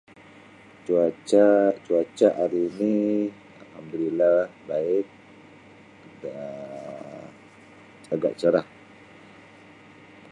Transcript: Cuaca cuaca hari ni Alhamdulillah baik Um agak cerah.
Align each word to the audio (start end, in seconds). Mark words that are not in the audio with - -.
Cuaca 0.85 1.47
cuaca 1.85 2.27
hari 2.39 2.63
ni 2.81 2.95
Alhamdulillah 3.61 4.39
baik 4.67 5.05
Um 6.33 7.23
agak 8.15 8.33
cerah. 8.41 8.65